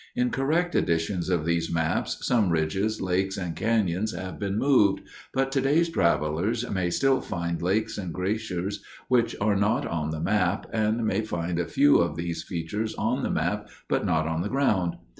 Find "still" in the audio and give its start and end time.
6.89-7.21